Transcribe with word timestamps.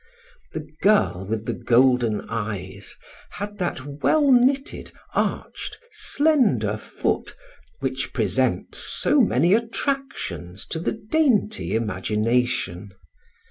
The 0.53 0.67
girl 0.81 1.27
with 1.29 1.45
the 1.45 1.53
golden 1.53 2.21
eyes 2.27 2.95
had 3.33 3.59
that 3.59 4.01
well 4.01 4.31
knitted, 4.31 4.91
arched, 5.13 5.77
slender 5.91 6.75
foot 6.75 7.35
which 7.81 8.11
presents 8.11 8.79
so 8.79 9.21
many 9.21 9.53
attractions 9.53 10.65
to 10.69 10.79
the 10.79 10.93
dainty 10.93 11.75
imagination. 11.75 12.93